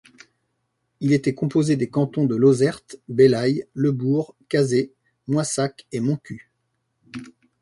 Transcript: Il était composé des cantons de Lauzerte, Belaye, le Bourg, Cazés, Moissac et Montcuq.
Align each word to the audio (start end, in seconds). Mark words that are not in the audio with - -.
Il 0.99 1.13
était 1.13 1.35
composé 1.35 1.75
des 1.75 1.87
cantons 1.91 2.25
de 2.25 2.35
Lauzerte, 2.35 2.95
Belaye, 3.07 3.65
le 3.75 3.91
Bourg, 3.91 4.33
Cazés, 4.49 4.93
Moissac 5.27 5.85
et 5.91 5.99
Montcuq. 5.99 6.49